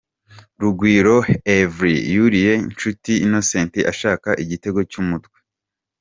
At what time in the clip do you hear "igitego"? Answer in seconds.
4.43-4.79